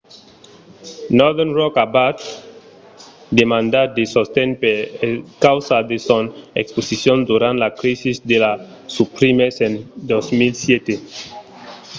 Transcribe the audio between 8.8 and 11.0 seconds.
subprimes en 2007